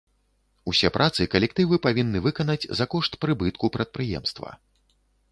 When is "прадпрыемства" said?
3.77-4.49